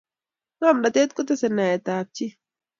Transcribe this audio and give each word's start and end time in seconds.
ngomnatet 0.57 1.09
kotesei 1.15 1.53
naet 1.57 1.85
ap 1.95 2.07
chii 2.15 2.33